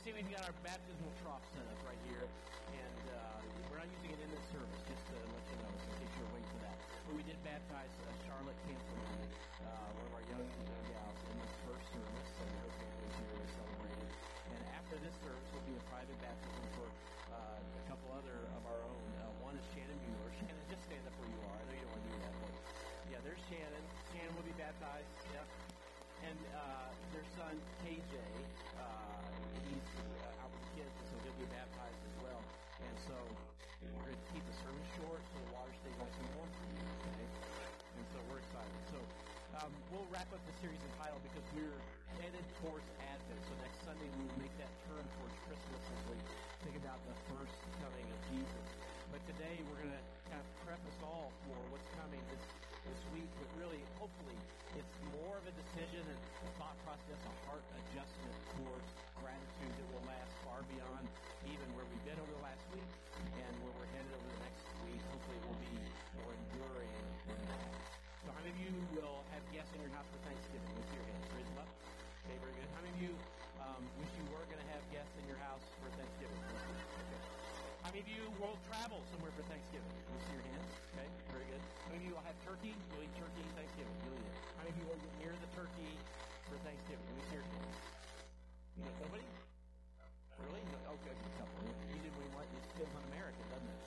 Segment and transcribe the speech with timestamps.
[0.00, 3.36] see we've got our baptismal trough set up right here, and uh,
[3.68, 6.32] we're not using it in this service, just to let you know, in case you're
[6.32, 6.76] waiting for that.
[7.04, 9.28] But we did baptize uh, Charlotte Cancelman,
[9.60, 9.68] uh,
[10.00, 10.48] one of our young
[10.88, 14.12] gals, in this first service, and her family was here to celebrate it.
[14.56, 16.88] And after this service will be a private baptism for
[17.36, 19.04] uh, a couple other of our own.
[19.20, 20.32] Uh, one is Shannon Mueller.
[20.32, 21.56] Shannon, just stand up where you are.
[21.60, 22.52] I know you don't want to do that, but
[23.12, 23.84] yeah, there's Shannon.
[24.16, 25.12] Shannon will be baptized.
[25.28, 25.44] Yep
[26.20, 28.12] and uh, their son KJ,
[28.76, 29.09] uh,
[29.68, 32.40] he's uh, out with the kids, so he'll be baptized as well.
[32.80, 33.16] And so
[33.84, 36.66] we're going to keep the sermon short so the water stays nice and warm for
[36.70, 36.84] you.
[37.10, 37.28] Okay?
[38.00, 38.80] And so we're excited.
[38.92, 38.98] So
[39.60, 41.80] um, we'll wrap up the series entitled because we're
[42.20, 43.40] headed towards Advent.
[43.44, 46.18] So next Sunday we will make that turn towards Christmas as we
[46.64, 48.66] think about the first coming of Jesus.
[49.12, 52.44] But today we're going to kind of prep us all for what's coming this
[52.88, 54.38] this week, but really, hopefully,
[54.72, 58.88] it's more of a decision and a thought process, a heart adjustment towards
[59.68, 61.04] that will last far beyond
[61.44, 62.88] even where we've been over the last week
[63.20, 65.00] and where we're headed over the next week.
[65.12, 65.76] Hopefully, it will be
[66.16, 66.96] more enduring
[67.28, 67.72] than that.
[68.24, 70.64] So, how many of you will have guests in your house for Thanksgiving?
[70.80, 71.68] With your hands, raise them up.
[72.24, 72.68] Okay, very good.
[72.72, 73.12] How many of you
[73.60, 76.40] um, wish you were going to have guests in your house for Thanksgiving?
[76.40, 77.20] Okay.
[77.84, 79.92] How many of you will travel somewhere for Thanksgiving?
[79.92, 80.68] See your hands.
[80.96, 81.60] Okay, very good.
[81.84, 82.72] How many of you will have turkey?
[82.72, 83.92] You'll eat turkey Thanksgiving.
[84.08, 84.36] You'll eat it.
[84.56, 85.92] How many of you will get near the turkey
[86.48, 87.04] for Thanksgiving?
[87.28, 87.76] See your hands.
[88.80, 89.39] You know?
[92.80, 93.80] Feels un-American, doesn't it?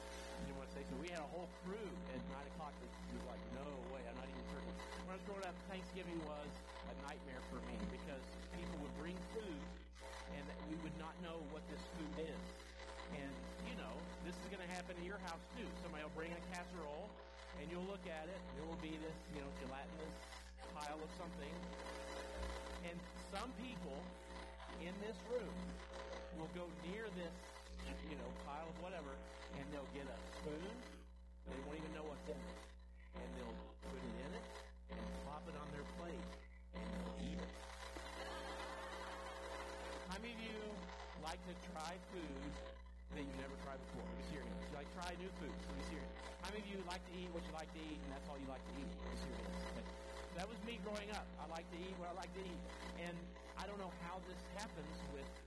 [0.46, 0.94] You want to say so.
[1.02, 4.30] We had a whole crew at nine o'clock that was like, no way, I'm not
[4.30, 4.70] eating turkey.
[5.10, 6.52] When I was growing up, Thanksgiving was
[6.94, 8.22] a nightmare for me because
[8.54, 9.62] people would bring food
[10.38, 12.42] and we would not know what this food is.
[13.18, 13.34] And,
[13.66, 13.90] you know,
[14.30, 15.66] this is going to happen in your house too.
[15.82, 17.10] Somebody will bring a casserole,
[17.58, 20.14] and you'll look at it, it will be this, you know, gelatinous
[20.78, 21.54] pile of something.
[22.86, 22.98] And
[23.34, 23.98] some people
[24.86, 25.58] in this room
[26.38, 27.34] will go near this,
[28.10, 29.12] you know, pile of whatever,
[29.60, 30.76] and they'll get a spoon.
[31.48, 32.58] They won't even know what's in it.
[33.20, 34.46] And they'll put it in it
[34.96, 36.28] and plop it on their plate,
[36.74, 37.52] and they'll eat it.
[40.10, 40.60] How many of you
[41.22, 42.52] like to try food
[43.14, 44.06] that you never tried before?
[44.08, 44.48] Let me see your.
[44.48, 45.60] You like try new foods?
[45.68, 46.08] Let me see your.
[46.42, 48.40] How many of you like to eat what you like to eat, and that's all
[48.40, 48.90] you like to eat?
[48.90, 49.86] Let me see your
[50.40, 51.28] That was me growing up.
[51.38, 52.62] I like to eat what I like to eat.
[53.04, 53.16] And
[53.60, 55.43] I don't know how this happens with.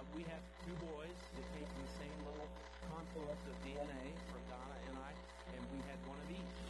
[0.00, 2.48] Uh, we have two boys that came from the same little
[2.88, 5.12] confluence of DNA from Donna and I,
[5.52, 6.60] and we had one of each.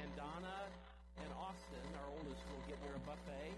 [0.00, 0.72] And Donna
[1.20, 3.52] and Austin, our oldest, will get a buffet,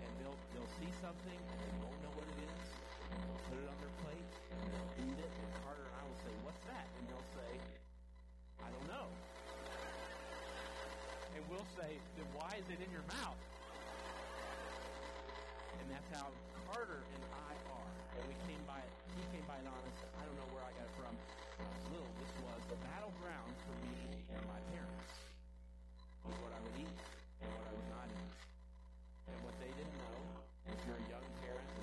[0.00, 2.64] and they'll they'll see something, and they won't know what it is,
[3.12, 6.02] and they'll put it on their plate, and they'll eat it, and Carter and I
[6.08, 6.86] will say, what's that?
[6.96, 7.52] And they'll say,
[8.64, 9.06] I don't know.
[11.36, 13.36] And we'll say, then why is it in your mouth?
[15.76, 16.32] And that's how
[16.72, 17.55] Carter and I.
[18.16, 19.76] And we came by it, he came by it on.
[19.76, 21.12] I don't know where I got it from.
[21.92, 25.12] Little, this was the battleground for me and my parents.
[26.24, 26.96] Was what I would eat
[27.44, 28.32] and what I would not eat.
[29.28, 30.18] And what they didn't know,
[30.72, 31.75] if you're a young parent,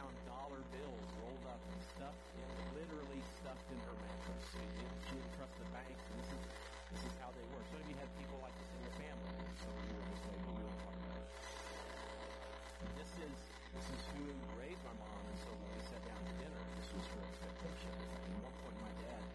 [0.00, 2.24] found dollar bills rolled up and stuffed,
[2.72, 4.44] literally stuffed in her mattress.
[4.48, 4.64] She
[5.12, 5.92] didn't trust the bank.
[6.16, 6.44] This is,
[6.88, 7.68] this is how they work.
[7.68, 9.28] Some of you have people like this in your family.
[9.60, 11.28] Some you were this way, but we won't talk about it.
[12.96, 13.36] This is,
[13.76, 14.24] this is who
[14.56, 17.92] raised my mom, and so when we sat down to dinner, this was her expectation.
[18.00, 19.29] At one point, my dad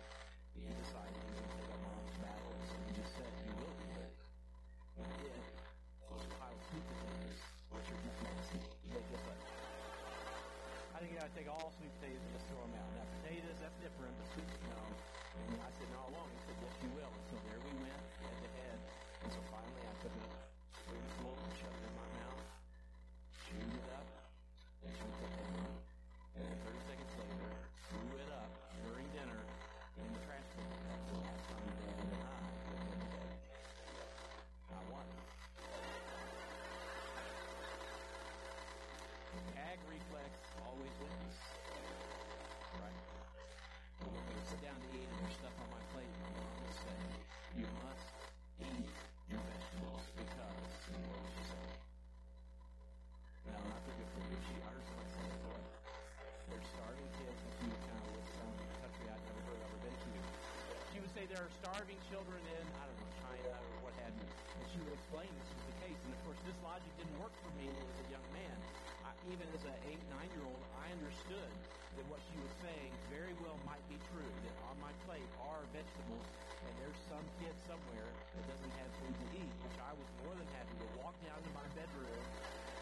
[61.86, 64.26] serving children in, I don't know, China or what have you.
[64.26, 66.02] And she would explain this was the case.
[66.02, 68.58] And of course, this logic didn't work for me as a young man.
[69.06, 71.52] I, even as an eight, nine year old, I understood
[71.94, 75.62] that what she was saying very well might be true, that on my plate are
[75.70, 76.26] vegetables,
[76.66, 80.34] and there's some kid somewhere that doesn't have food to eat, which I was more
[80.42, 82.26] than happy to walk down to my bedroom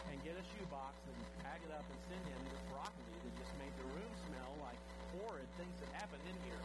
[0.08, 3.52] and get a shoebox and pack it up and send him this broccoli that just
[3.60, 4.80] made the room smell like
[5.20, 6.62] horrid things that happened in here.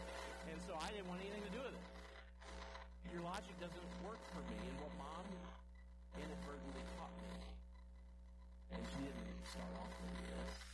[0.48, 1.89] And so I didn't want anything to do with it
[3.14, 4.58] your logic doesn't work for me.
[4.60, 5.26] And what mom
[6.18, 7.34] inadvertently taught me,
[8.74, 10.69] and she didn't start off with this,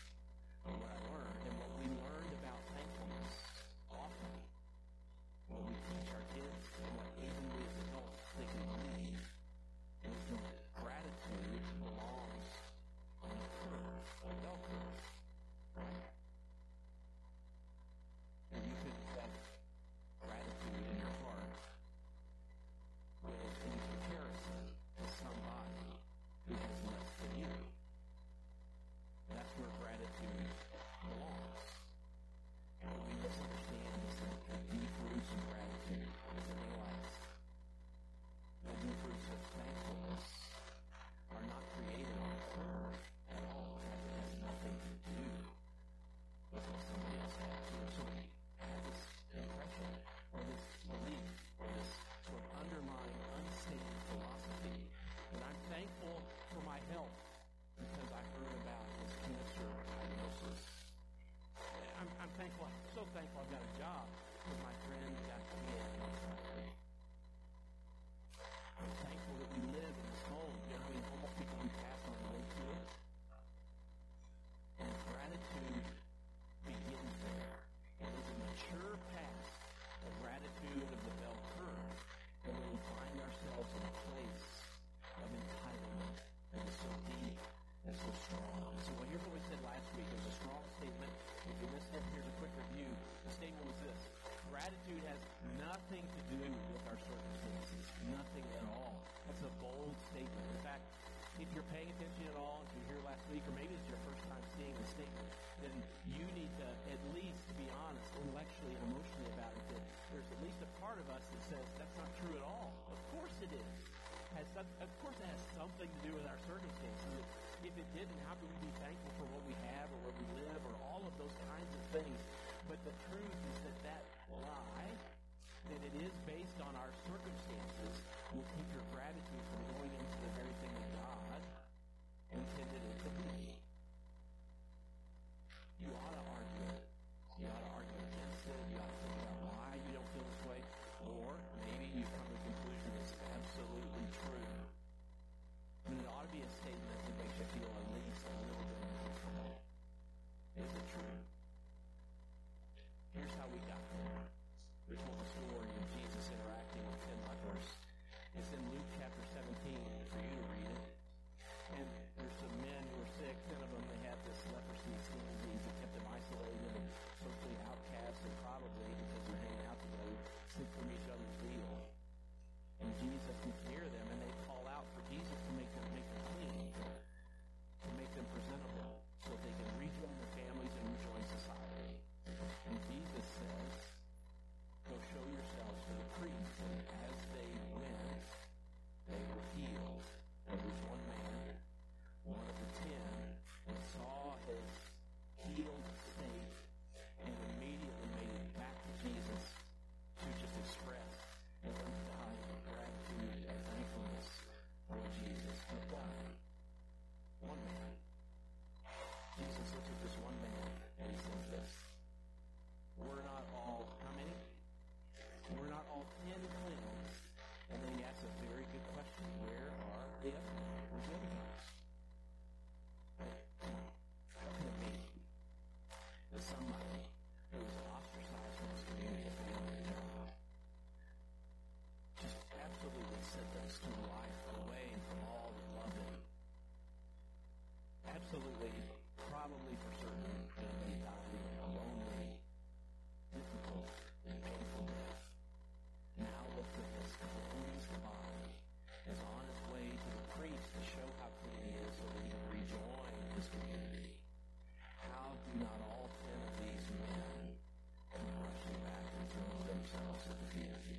[260.16, 260.32] Dr.
[260.48, 260.95] Virginia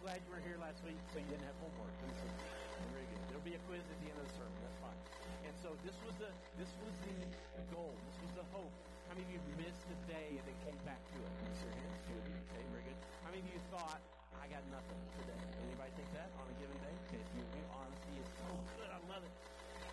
[0.00, 1.92] glad you were here last week so you didn't have homework.
[2.00, 3.20] Very good.
[3.28, 4.56] There'll be a quiz at the end of the sermon.
[4.64, 5.00] That's fine.
[5.44, 7.20] And so this was the this was the
[7.68, 7.92] goal.
[8.08, 8.72] This was the hope.
[9.12, 11.30] How many of you missed the day and then came back to it?
[11.44, 12.00] Raise your hands.
[12.08, 12.38] Two of you.
[12.48, 12.98] Okay, very good.
[13.20, 14.00] How many of you thought
[14.40, 15.36] I got nothing today?
[15.68, 16.94] Anybody think that on a given day?
[17.12, 18.88] Okay, you, be honest, is so good.
[18.88, 19.34] I love it.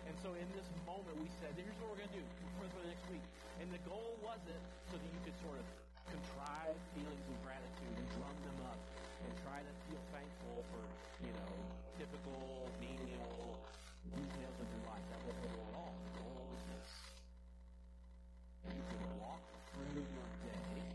[0.08, 2.88] And so in this moment, we said, here's what we're going to do for the
[2.88, 3.24] next week.
[3.60, 5.66] And the goal wasn't so that you could sort of
[6.08, 8.80] contrive feelings of gratitude and drum them up
[9.24, 10.82] and try to feel thankful for,
[11.24, 11.52] you know,
[11.98, 13.58] typical, menial
[14.14, 15.04] details of your life.
[15.10, 15.94] That wasn't the goal at all.
[15.98, 16.90] The goal was this.
[18.68, 20.87] You can walk through your day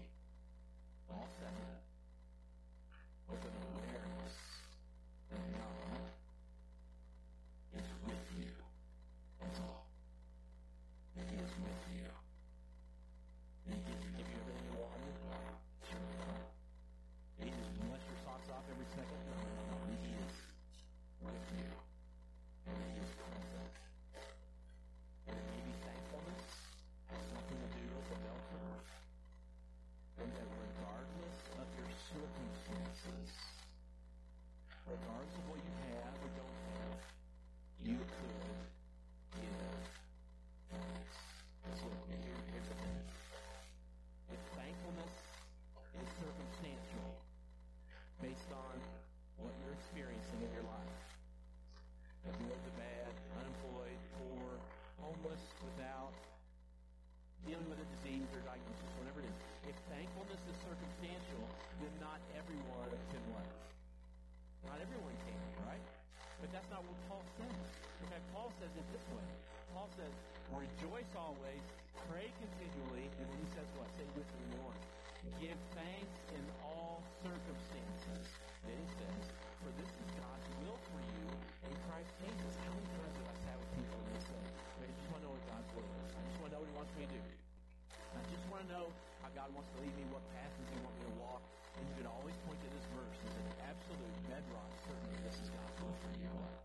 [89.43, 91.43] God wants to lead me, what passes He want me to walk.
[91.75, 95.51] And you can always point to this verse as an absolute bedrock certainty this is
[95.51, 96.31] God's will for you.
[96.31, 96.62] life.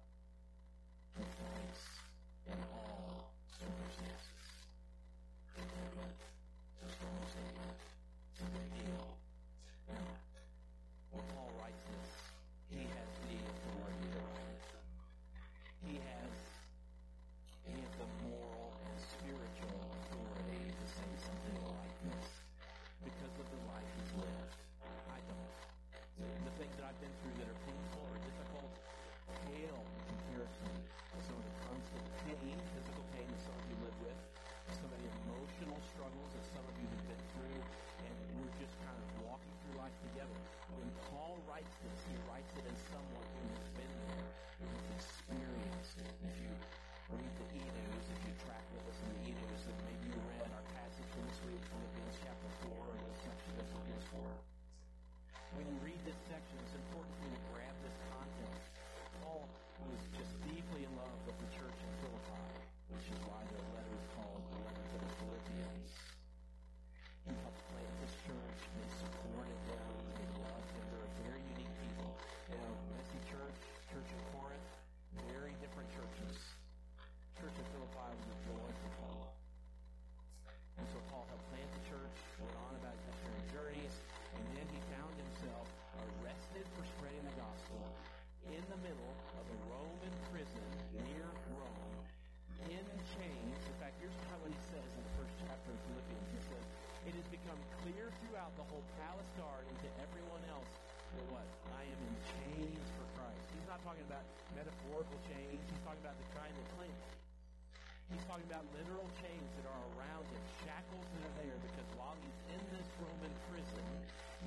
[108.39, 112.55] talking about literal chains that are around him, shackles that are there, because while he's
[112.55, 113.87] in this Roman prison,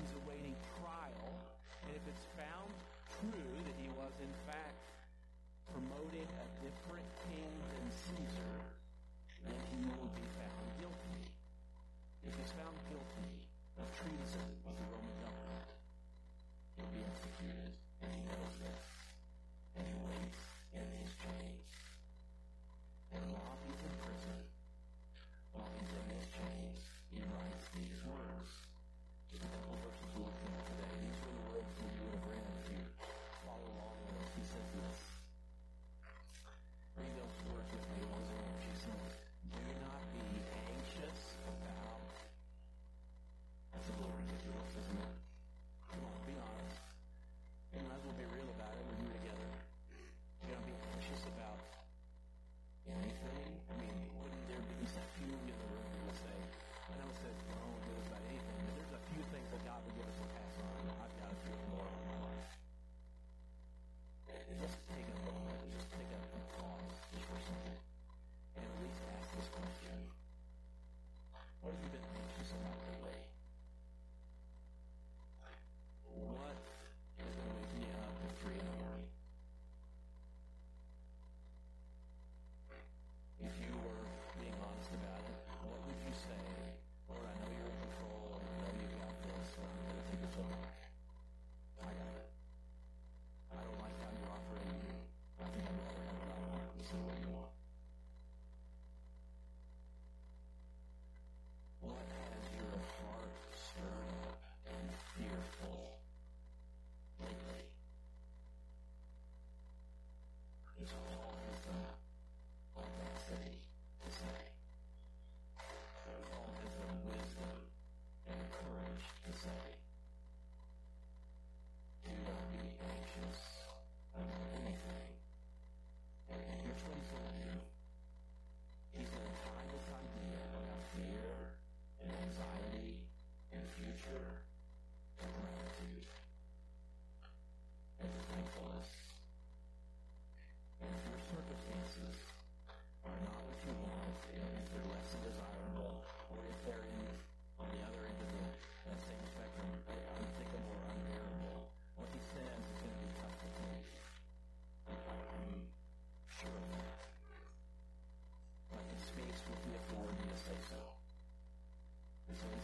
[0.00, 1.28] he's awaiting trial.
[1.84, 2.72] And if it's found
[3.20, 4.80] true that he was, in fact,
[5.76, 8.61] promoting a different king than Caesar,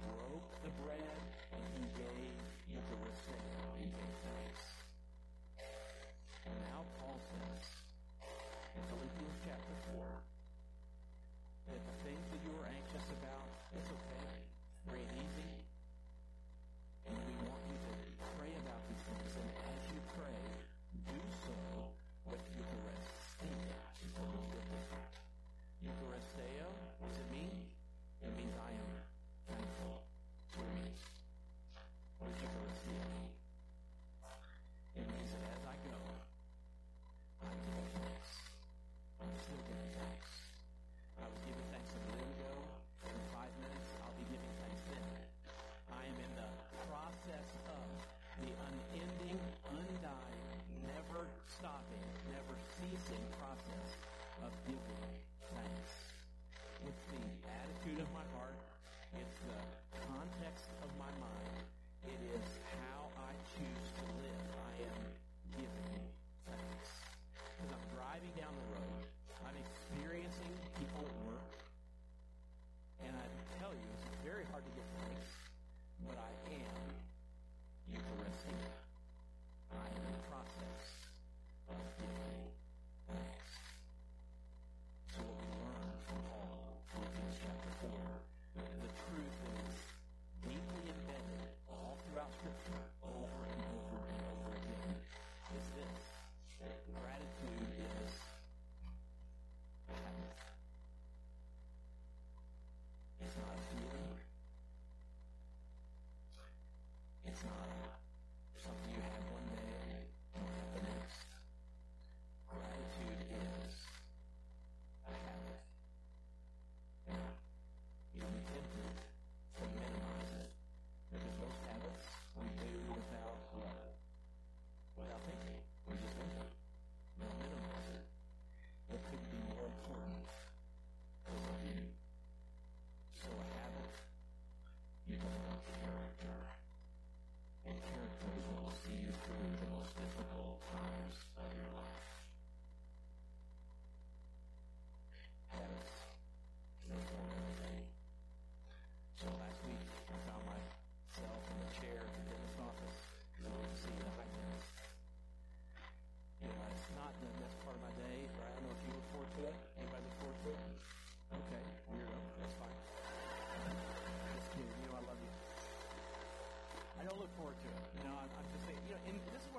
[0.00, 1.31] broke the bread.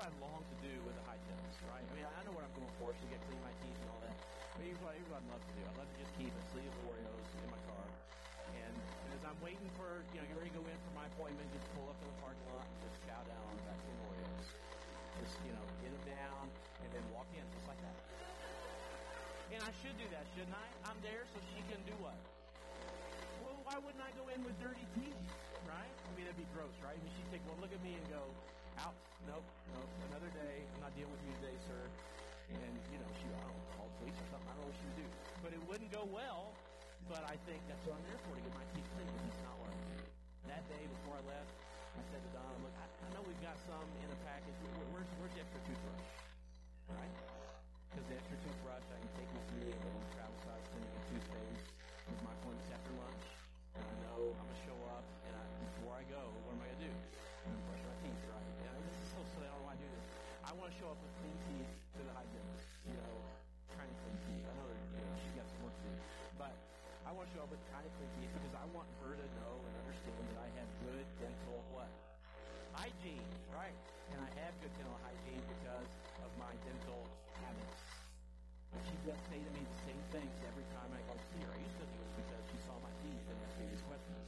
[0.03, 1.79] What I long to do with the hygienist, right?
[1.79, 4.03] I mean, I know what I'm going for, to get clean my teeth and all
[4.03, 4.11] that.
[4.51, 5.63] But here's what, here's what I'd love to do.
[5.63, 7.87] I'd love to just keep a sleeve of Oreos in my car.
[8.51, 11.07] And, and as I'm waiting for, you know, get ready to go in for my
[11.07, 13.95] appointment, just pull up in the parking lot and just chow down on that some
[14.11, 14.47] Oreos.
[15.23, 17.95] Just, you know, get them down and then walk in just like that.
[19.55, 20.67] And I should do that, shouldn't I?
[20.83, 22.19] I'm there so she can do what?
[23.39, 25.23] Well, why wouldn't I go in with dirty teeth,
[25.63, 25.95] right?
[25.95, 26.91] I mean, that'd be gross, right?
[26.91, 28.27] I mean, she'd take one look at me and go,
[28.83, 30.67] out, nope, nope, another day.
[30.75, 31.81] I'm not dealing with you today, sir.
[32.51, 34.49] And, you know, she, I don't call the police or something.
[34.51, 35.09] I don't know what she would do.
[35.39, 36.51] But it wouldn't go well.
[37.07, 39.07] But I think that's what I'm there for, to get my teeth clean.
[39.07, 40.07] But not what I'm doing.
[40.51, 41.51] That day before I left,
[41.95, 44.57] I said to Donna, look, I, I know we've got some in a package.
[44.67, 46.07] Where, where's, where's the extra toothbrush?
[46.91, 47.15] Right?
[47.87, 49.71] Because the extra toothbrush I can take with me
[67.33, 70.21] show up with kind of clean teeth because I want her to know and understand
[70.21, 71.89] that I have good dental what
[72.77, 73.73] hygiene, right?
[74.13, 75.89] And I have good dental hygiene because
[76.21, 77.01] of my dental
[77.41, 77.81] habits.
[78.77, 81.49] And she does say to me the same things every time I go see her.
[81.49, 83.85] I used to think it was because she saw my teeth and asked me these
[83.89, 84.25] questions.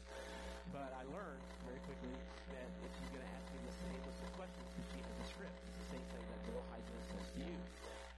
[0.73, 2.13] But I learned very quickly
[2.57, 5.25] that if she's going to ask me the same list of questions, she has a
[5.29, 7.57] script, it's the same thing that dental hygienist says to you.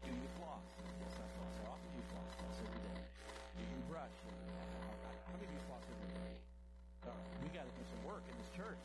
[0.07, 0.63] Do you floss?
[0.79, 1.27] Yes, I
[7.57, 8.77] got to do some work in this church.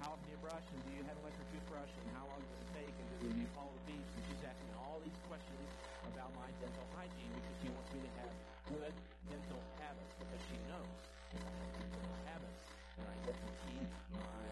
[0.00, 0.64] How often do you brush?
[0.72, 1.92] And do you have an electric toothbrush?
[2.00, 2.94] And how long does it take?
[2.96, 4.08] And do you follow the beats?
[4.08, 5.68] And she's asking all these questions
[6.16, 8.32] about my dental hygiene because she wants me to have
[8.72, 8.94] good
[9.28, 10.96] dental habits because she knows
[11.36, 12.64] if I have dental habits,
[12.96, 14.48] then I get to keep my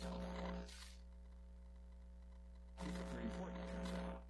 [0.00, 0.72] dental habits.
[2.80, 4.24] These are pretty important, it turns out.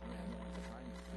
[0.00, 1.09] I mean, I don't like to try new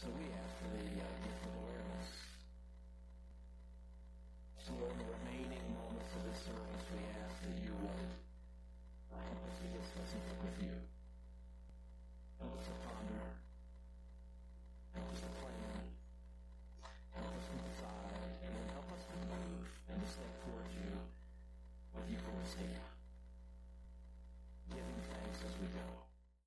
[0.00, 1.09] So we have the lady uh,